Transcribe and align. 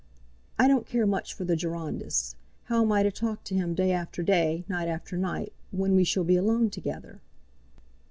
"I 0.57 0.67
don't 0.67 0.87
care 0.87 1.05
much 1.05 1.31
for 1.31 1.45
the 1.45 1.55
Girondists. 1.55 2.33
How 2.63 2.81
am 2.81 2.91
I 2.91 3.03
to 3.03 3.11
talk 3.11 3.43
to 3.43 3.53
him 3.53 3.75
day 3.75 3.91
after 3.91 4.23
day, 4.23 4.65
night 4.67 4.87
after 4.87 5.15
night, 5.15 5.53
when 5.69 5.93
we 5.95 6.03
shall 6.03 6.23
be 6.23 6.37
alone 6.37 6.71
together?" 6.71 7.21